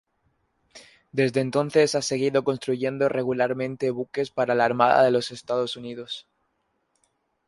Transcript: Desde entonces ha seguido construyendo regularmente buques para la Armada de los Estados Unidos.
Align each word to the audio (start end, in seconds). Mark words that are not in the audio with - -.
Desde 1.11 1.41
entonces 1.41 1.93
ha 1.93 2.01
seguido 2.01 2.43
construyendo 2.43 3.07
regularmente 3.07 3.91
buques 3.91 4.31
para 4.31 4.55
la 4.55 4.65
Armada 4.65 5.03
de 5.03 5.11
los 5.11 5.29
Estados 5.29 5.75
Unidos. 5.75 6.25